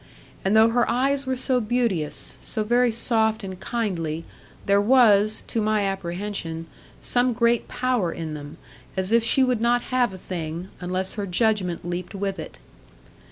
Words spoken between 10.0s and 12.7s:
a thing, unless her judgment leaped with it.